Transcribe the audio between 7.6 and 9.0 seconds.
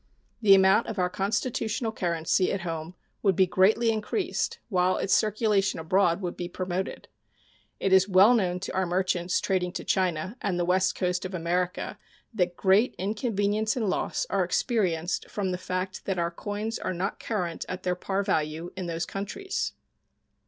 It is well known to our